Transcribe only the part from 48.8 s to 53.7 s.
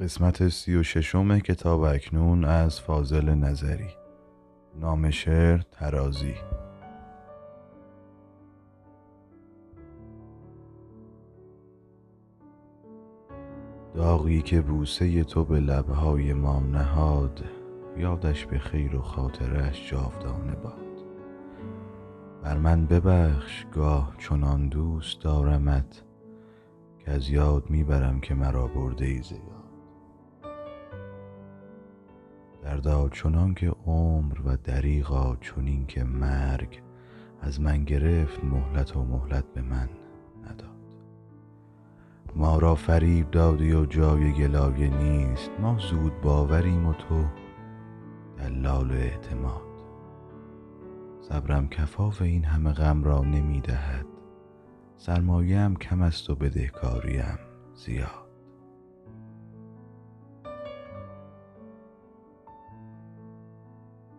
اعتماد. صبرم کفاف این همه غم را نمی